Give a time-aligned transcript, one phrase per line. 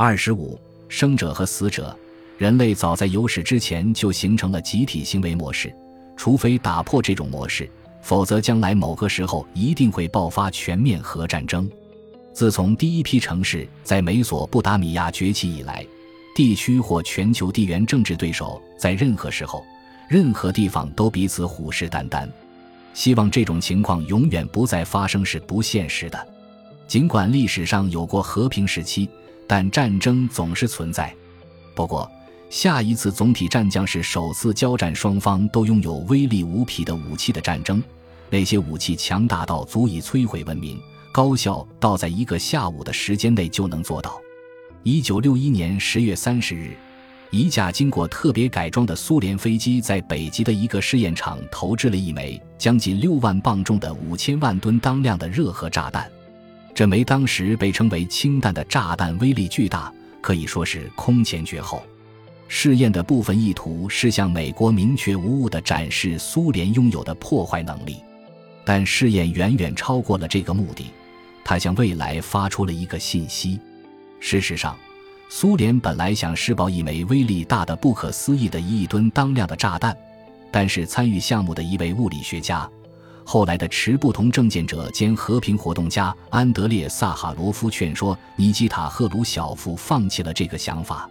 [0.00, 0.56] 二十五，
[0.88, 1.92] 生者和死者，
[2.36, 5.74] 人类早在有史之前就形成了集体行为模式，
[6.16, 7.68] 除非打破这种模式，
[8.00, 11.68] 否则将来某个时候一定会爆发全面核战争。
[12.32, 15.84] 自从第一批城市在美索不达米亚崛起以来，
[16.32, 19.64] 地区或全球地缘政治对手在任何时候、
[20.08, 22.28] 任何地方都彼此虎视眈眈。
[22.94, 26.28] 希望这种情况永远不再发生是不现实的。
[26.86, 29.10] 尽管历史上有过和平时期，
[29.48, 31.12] 但战争总是存在。
[31.74, 32.08] 不过，
[32.50, 37.82] 下一次总体战将是首次交战双方都拥有威力无匹的武器的战争。
[38.30, 40.78] 那些武器强大到足以摧毁文明。
[41.10, 44.20] 高效到在一个下午的时间内就能做到。
[44.84, 46.76] 一九六一年十月三十日，
[47.30, 56.08] 一架经过特别改装的苏联飞机在北极的一个试验场投掷了一枚将近六万磅重的五千万吨当量的热核炸弹。
[56.78, 61.82] 这枚当时被称为“氢弹”的炸弹威力巨大，可以说是空前绝后。
[62.46, 67.96] 试验的部分意图是向美国明确无误地展示苏联拥有的破坏能力，
[68.64, 70.86] 但试验远远超过了这个目的。
[71.44, 73.58] 他向未来发出了一个信息。
[74.20, 74.78] 事实上，
[75.28, 79.96] 苏联本来想试爆一枚威力大的不可思议的一亿吨当量的炸弹，
[80.52, 82.70] 但是参与项目的一位物理学家，
[83.30, 91.06] 后来的持不同政见者兼和平活动家安德烈·萨哈罗夫劝说尼基塔·赫鲁晓夫放弃了这个想法。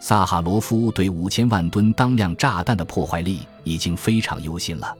[0.00, 4.96] 萨哈罗夫对五千万吨当量炸弹的破坏力已经非常忧心了。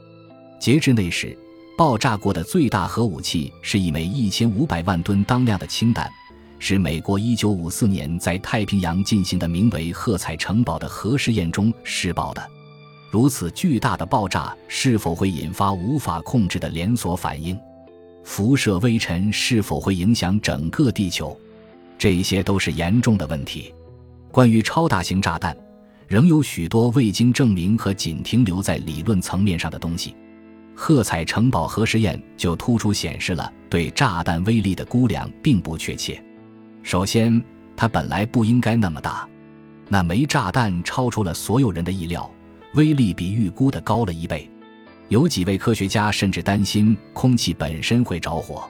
[0.58, 1.34] 截至那时。
[1.78, 6.10] 爆炸过的最大核武器是一枚一千五百万吨当量的氢弹，
[6.58, 12.50] 是美国一九五四年在太平洋进行的名为“喝彩城堡”的核试验中试爆的。
[13.10, 17.58] 如此巨大的爆炸是否会引发无法控制的连锁反应？
[18.22, 21.36] 辐射微尘是否会影响整个地球？
[21.98, 23.74] 这些都是严重的问题。
[24.30, 25.56] 关于超大型炸弹，
[26.06, 30.14] 仍有许多未经证明和仅停留在理论层面上的东西。
[30.76, 36.22] 喝彩城堡核实验就突出显示了对炸弹威力的估量并不确切。
[36.84, 37.42] 首先，
[37.76, 39.28] 它本来不应该那么大。
[39.88, 42.30] 那枚炸弹超出了所有人的意料，
[42.74, 44.48] 威力比预估的高了一倍。
[45.08, 48.68] 有几位科学家甚至担心空气本身会着火。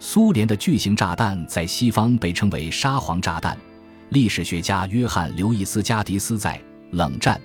[0.00, 3.56] 苏联的巨型炸弹在西方被称为“沙皇炸弹”。
[4.10, 6.54] 历史学家约翰·刘易斯·加迪斯在
[6.96, 7.36] 《冷战》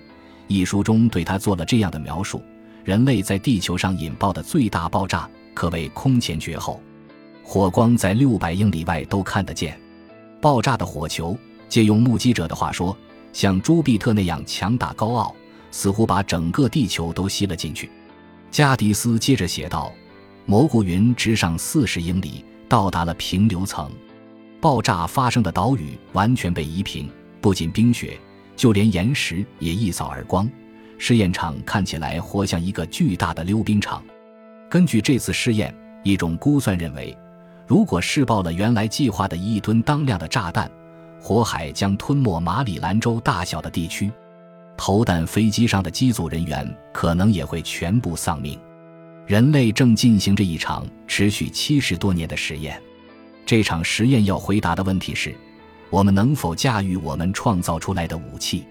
[0.48, 2.42] 一书中对他做了这样的描述。
[2.84, 6.82] 人类在地球上引爆的最大爆炸可谓空前绝后，
[7.44, 9.80] 火光在六百英里外都看得见。
[10.42, 11.38] 爆炸的火球，
[11.70, 12.98] 借用目击者的话说，
[13.32, 15.36] 像朱庇特那样强大高傲，
[15.74, 17.90] 似乎把整个地球都吸了进去。
[18.52, 19.92] 加迪斯接着写道
[20.46, 23.92] ：“蘑菇云直上四十英里，到达了平流层。
[24.62, 27.10] 爆炸发生的岛屿完全被夷平，
[27.42, 28.18] 不仅冰雪，
[28.56, 30.48] 就连岩石也一扫而光。”
[31.00, 34.02] 试验场看起来活像一个巨大的溜冰场。
[34.70, 37.18] 根据这次试验，一种估算认为，
[37.66, 40.70] 如果试爆了原来计划的一亿吨当量的炸弹，
[41.20, 44.12] 火海将吞没马里兰州大小的地区，
[44.78, 48.60] 投弹飞机上的机组人员可能也会全部丧命。
[49.26, 52.82] 人类正进行着一场持续七十多年的实验。
[53.46, 55.34] 这场实验要回答的问题是：
[55.90, 58.66] 我们能否驾驭我们创造出来的武器？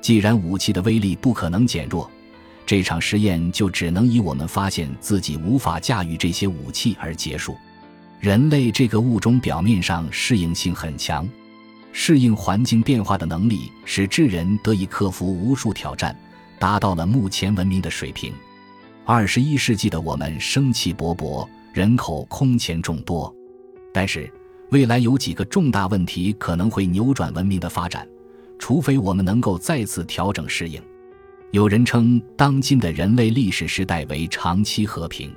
[0.00, 2.08] 既然武器的威力不可能减弱，
[2.64, 7.56] 这场实验就只能以我们发现自己无法驾驭这些武器而结束。
[8.20, 11.28] 人类这个物种表面上适应性很强，
[11.92, 16.16] 适应环境变化的能力使智人得以克服无数挑战，
[16.58, 18.32] 达到了目前文明的水平。
[19.04, 23.34] 二十一世纪的我们生气勃勃，人口空前众多，
[23.92, 24.30] 但是
[24.70, 28.06] 未来有几个重大问题可能会扭转文明的发展。
[28.58, 30.82] 除非我们能够再次调整适应，
[31.52, 35.34] 有人称当今的人类历史时代为长期和平。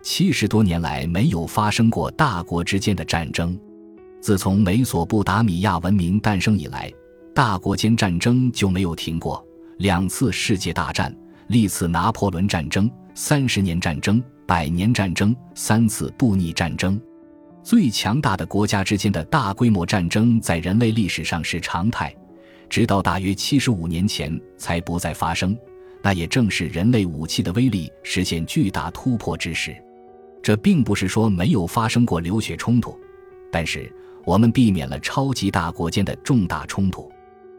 [0.00, 3.58] 七十多年来没有发生过大国之间的战争。
[4.22, 6.88] 自从美索不达米亚文明诞生以来，
[7.34, 9.44] 大国间战争就没有停过。
[9.78, 11.12] 两次世界大战、
[11.48, 17.00] 历次拿破仑战争、三十年战争、百年战争、三次布匿战争，
[17.64, 22.14] 最强大的国家之间的大规模战争在人类历史上是常态。
[22.70, 25.58] 直到大约七十五年前才不再发生，
[26.00, 29.74] 那也正是人类武器的威力实现巨大突破之时。
[30.40, 32.96] 这并不是说没有发生过流血冲突，
[33.50, 33.92] 但是
[34.24, 37.10] 我们避免了超级大国间的重大冲突。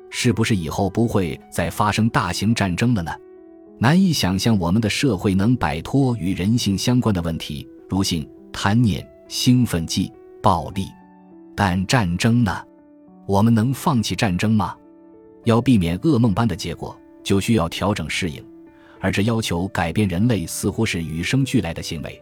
[0.10, 3.12] 是不是以后不会再发生大型战争了呢？
[3.80, 10.12] 难以想象我们的社会能摆脱与人性相关的问题，如性、贪念、兴奋剂、
[10.42, 10.88] 暴力。
[11.56, 12.56] 但战争呢？
[13.26, 14.76] 我们能放弃战争吗？
[15.46, 18.46] 要避免噩梦般的结果，就需要调整适应，
[19.00, 22.22] 而这要求改变人类似乎是与生俱来的行为。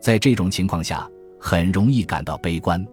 [0.00, 1.08] 在这种情况下，
[1.40, 2.86] 很容易感到悲观。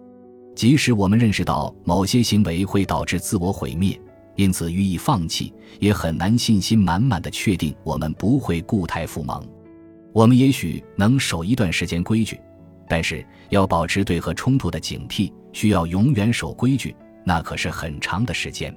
[0.54, 3.98] 即使我们认识到某些行为会导致自我毁灭，
[4.36, 9.42] 因此予以放弃，也很难信心满满的确定我们不会固态复萌。
[10.12, 12.38] 我们也许能守一段时间规矩，
[12.88, 16.94] 但是要保持对和冲突的警惕，需要永远守规矩，
[17.24, 18.74] 那可是很长的时间。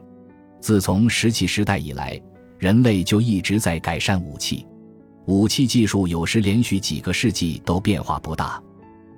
[0.62, 2.20] 自从石器时代以来，
[2.58, 4.66] 人类就一直在改善武器。
[5.26, 8.62] 武器技术有时连续几个世纪都变化不大，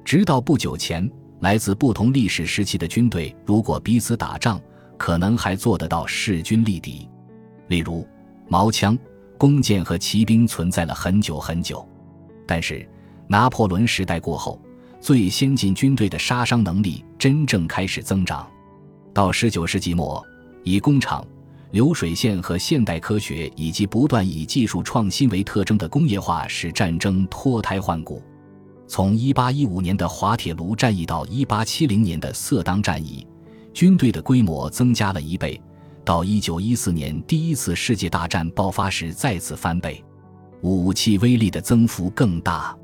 [0.03, 1.07] 直到不久前，
[1.39, 4.59] 来自不同历史时期的军队如果彼此打仗，
[4.97, 7.07] 可能还做得到势均力敌。
[7.67, 8.07] 例如，
[8.47, 8.97] 矛枪、
[9.37, 11.87] 弓箭和骑兵存在了很久很久，
[12.47, 12.87] 但是
[13.27, 14.59] 拿破仑时代过后，
[14.99, 18.49] 最先进军队的杀伤能力真正开始增长。
[19.13, 20.25] 到十九世纪末，
[20.63, 21.25] 以工厂。
[21.71, 28.23] 流水线和现代科学以及不断以技术创新为特征的工业化，使战争脱胎换骨。
[28.87, 33.27] 从1815年的滑铁卢战役到1870年的色当战役，
[33.73, 35.61] 军队的规模增加了一倍。
[36.05, 40.01] 到1914年第一次世界大战爆发时，再次翻倍，
[40.61, 42.75] 武器威力的增幅更大。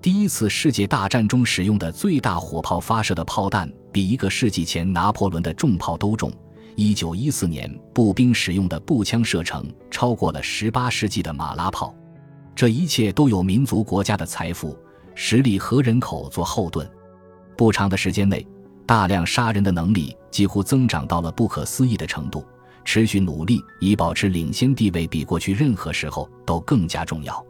[0.00, 6.32] 第一次世界大战中使用的最大火炮发射的炮弹，比一个世纪前拿破仑的重炮都重。
[6.76, 11.92] 一九一四年，步兵使用的步枪射程超过了十八世纪的马拉炮。
[12.54, 14.78] 这一切都有民族国家的财富、
[15.22, 16.90] 实力和人口做后盾。
[17.54, 18.44] 不长的时间内，
[18.86, 22.42] 大量杀人的能力几乎增长到了不可思议的程度。
[22.86, 27.46] 持续努力以保持领先地位，比过去任何时候都更加重要。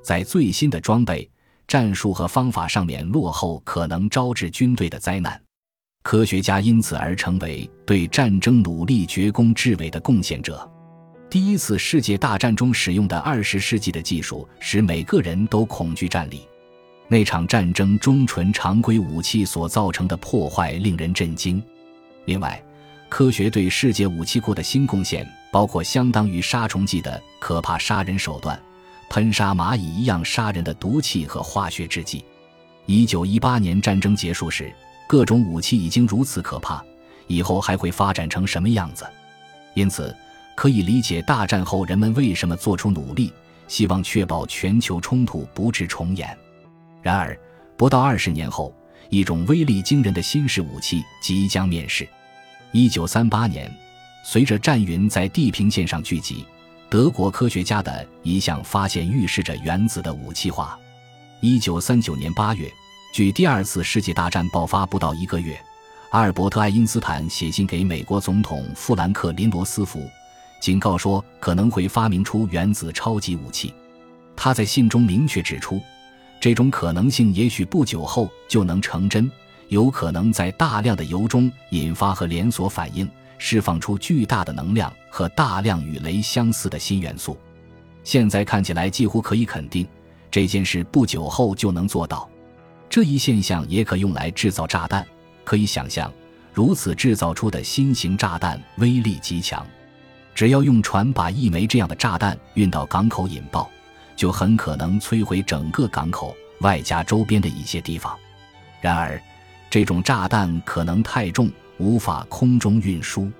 [0.00, 1.28] 在最新的装备、
[1.66, 5.38] 战术和方法上面落后，可能招致军队的灾难。
[6.04, 10.70] 科学家因此而成为对战争努力绝功至伟的贡献者。
[11.28, 16.48] 第一次世界大战中使用的二十世纪的技术，使每个人都恐惧战力。
[17.08, 21.62] 那场战争中纯常规武器所造成的破坏令人震惊。
[22.26, 22.62] 另外，
[23.08, 28.60] 科学对世界武器库的新贡献，包括相当于杀虫剂的可怕杀人手段，
[29.08, 32.24] 喷杀蚂蚁一样杀人的毒气和化学制剂。
[32.86, 34.72] 一九一八年战争结束时。
[35.06, 36.84] 各种武器已经如此可怕，
[37.28, 39.06] 以后还会发展成什么样子？
[39.72, 40.14] 因此，
[40.54, 43.32] 可以理解大战后人们为什么做出努力，
[43.68, 46.36] 希望确保全球冲突不致重演。
[47.02, 47.38] 然而，
[47.76, 48.74] 不到二十年后，
[49.08, 52.08] 一种威力惊人的新式武器即将面世。
[52.72, 53.72] 一九三八年，
[54.24, 56.44] 随着战云在地平线上聚集，
[56.90, 60.78] 德国科学家的一项发现预示着原子的武器化。
[61.40, 62.70] 一九三九年八月。
[63.10, 65.58] 距第二次世界大战爆发不到一个月，
[66.10, 70.06] 阿尔伯特·爱因斯坦写信给美国总统富兰克林·罗斯福，
[70.60, 73.72] 警告说可能会发明出原子超级武器。
[74.36, 75.80] 他在信中明确指出，
[76.40, 79.30] 这种可能性也许不久后就能成真，
[79.68, 83.08] 有可能在大量的铀中引发和连锁反应，
[83.38, 87.36] 释放出巨大的能量和大量与镭相似的新元素。
[88.04, 89.86] 现在看起来几乎可以肯定，
[90.30, 92.28] 这件事不久后就能做到。
[92.88, 95.06] 这一现象也可用来制造炸弹。
[95.44, 96.12] 可以想象，
[96.52, 99.66] 如此制造出的新型炸弹威力极强。
[100.34, 103.68] 只要用船把一枚这样的炸弹运到港口引爆，
[104.18, 108.14] 就很可能摧毁整个港口，外加周边的一些地方。
[108.82, 109.18] 然而，
[109.70, 113.30] 这种炸弹可能太重，无法空中运输。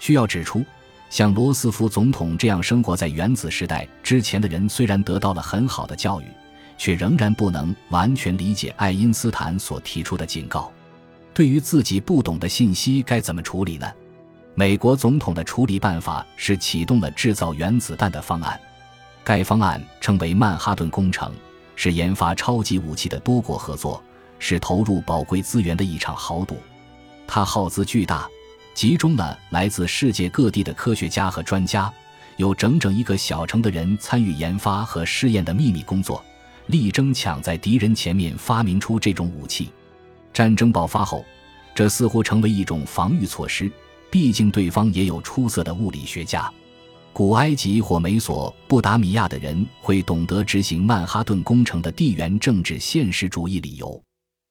[0.00, 0.64] 需要指出，
[1.10, 6.24] 像罗斯福总统这样生活在原子时代之前的人，虽然得到了很好的教育。
[6.76, 10.72] 却仍然不能完全理解爱因斯坦所提出的警告。
[11.32, 13.86] 对于自己不懂的信息该怎么处理呢？
[14.56, 18.58] 美国总统的处理办法是启动了制造原子弹的方案。
[19.24, 21.32] 该方案称为曼哈顿工程，
[21.74, 24.00] 是研发超级武器的多国合作，
[24.38, 26.58] 是投入宝贵资源的一场豪赌。
[27.26, 28.28] 它耗资巨大，
[28.74, 31.90] 集中了来自世界各地的科学家和专家，
[32.36, 36.22] 有整整一个小城的人参与研发和试验的秘密工作。
[36.66, 39.70] 力争抢在敌人前面发明出这种武器。
[40.34, 41.24] 战争爆发后，
[41.74, 43.70] 这似乎成为一种防御措施。
[44.10, 46.52] 毕竟对方也有出色的物理学家。
[47.14, 54.02] 古埃及或美索不达米亚的人会懂得执行曼哈顿工程的地缘政治现实主义理由。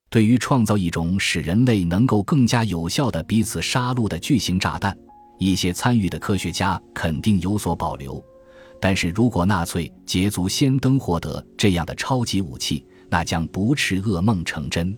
[0.10, 4.98] 对于创造一种使人类能够更加有效的彼此杀戮的巨型炸弹，
[5.38, 8.24] 一些参与的科学家肯定有所保留。
[8.80, 14.98] 但是如果纳粹捷足先登获得这样的超级武器，那将不啻噩梦成真。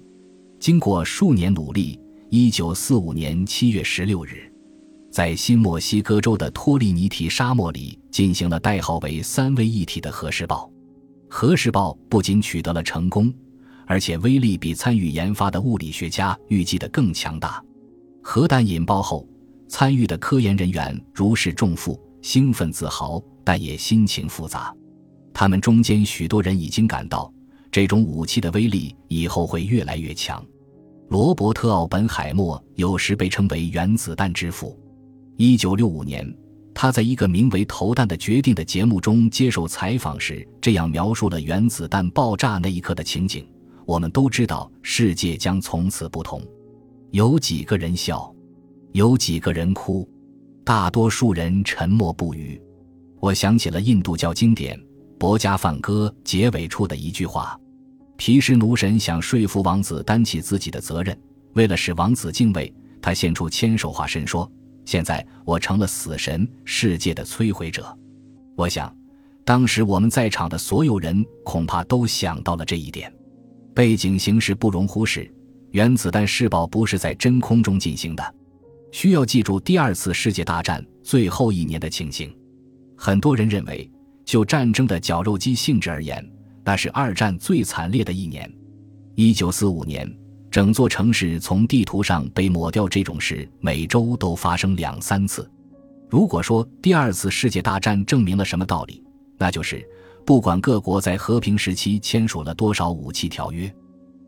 [0.59, 4.51] 经过数年努力，一九四五年七月十六日，
[5.15, 10.69] 在新墨西哥州的托利尼提沙漠里进行了代号为“三位一体”的核试爆。
[11.29, 13.33] 核试爆不仅取得了成功，
[13.87, 17.63] 而且威力比参与研发的物理学家预计的更强大。
[18.21, 19.25] 核弹引爆后，
[19.69, 24.75] 参与的科研人员如释重负，兴奋自豪，但也心情复杂。
[25.33, 27.33] 他们中间许多人已经感到，
[27.71, 30.45] 这种武器的威力以后会越来越强。
[31.07, 34.77] 罗伯特·奥本海默有时被称为“原子弹之父”。
[35.37, 36.25] 一九六五年，
[36.73, 43.45] 他在一个名为《投弹的决定》的节目中接受采访时，这样描述了原子弹爆炸那一刻的情景
[43.85, 46.41] ：“我们都知道，世界将从此不同。
[47.11, 48.33] 有几个人笑，
[48.93, 50.07] 有几个人哭，
[50.63, 52.61] 大多数人沉默不语。”
[53.19, 54.77] 我想起了印度教经典
[55.17, 57.59] 《博加梵歌》结尾处的一句话。
[58.15, 61.17] 毗湿奴神想说服王子担起自己的责任，
[61.55, 64.49] 为了使王子敬畏他，献出千手化身，说
[64.85, 67.85] ：“现在我成了死神，世界的摧毁者。”
[68.55, 68.95] 我想，
[69.43, 73.13] 当时我们在场的所有人恐怕都想到了这一点。
[73.73, 75.29] 背景形势不容忽视，
[75.71, 78.35] 原子弹试爆不是在真空中进行的，
[78.91, 82.33] 需要记住第二次世界大战最后一年的情形。
[82.95, 83.91] 很多人认为，
[84.23, 86.25] 就战争的绞肉机性质而言。
[86.63, 88.51] 那是二战最惨烈的一年，
[89.13, 90.11] 一九四五年，
[90.55, 92.87] 整座城市从地图上被抹掉。
[92.87, 95.51] 这种事每周都发生两三次。
[96.09, 99.03] 如果说第二次世界大战证明了什么道理，
[99.37, 99.85] 那就是
[100.25, 103.69] 不管各国在和平时期签署了多少武器条约，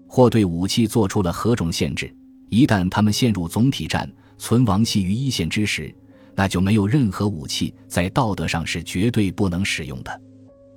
[0.05, 2.13] 或对武器做出了何种限制，
[2.50, 5.96] 一旦他们陷入总体战，存亡系于一线之时，
[6.36, 10.22] 那就没有任何武器在道德上是绝对不能使用的。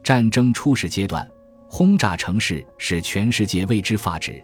[0.04, 1.28] 战争初始阶段。
[1.72, 4.40] 轰炸城市使全世界为之发指，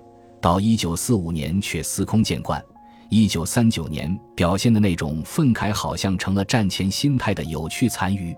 [0.46, 2.64] 到一九四五年却司空见惯。
[3.08, 8.32] 一九三九年表现的那种愤慨，好像成了战前心态的有趣残余。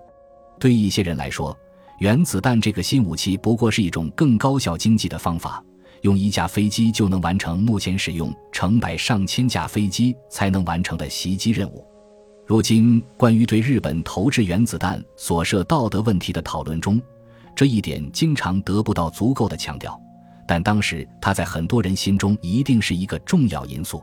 [0.58, 1.54] 对一些人来说，
[1.98, 5.62] 原子弹这个新武器不过是一种更高效经济的方法，
[6.00, 11.86] 用一架飞机就能完成目前使用成百上千架飞机才能完成的袭击任务。
[12.46, 16.98] 如今，关于对日本投掷原子弹所涉道德问题的讨论中，
[17.54, 20.00] 这一点经常得不到足够的强调，
[20.48, 24.02] 但当时他在很多人心中一定是一个重要因素。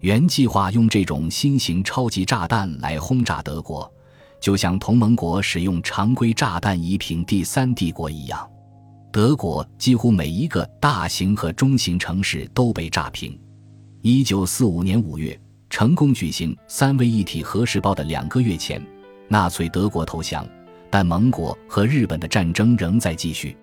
[0.00, 3.90] 原计划用这种新型超级炸弹来轰炸德国，
[4.40, 8.50] 就像同盟国使用常规炸弹夷平第三帝国一样。
[9.12, 13.38] 德国几乎每一个大型和中型城市都被炸平。
[14.00, 15.38] 一九四五年五月，
[15.68, 18.84] 成功举行三位一体核试爆的两个月前，
[19.28, 20.46] 纳粹德国投降。
[20.90, 23.56] 但盟国和日本的战争仍在继续。